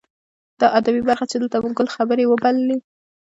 [0.59, 2.77] دا ادبي برخه چې دلته مو ګل خبرې وبللې.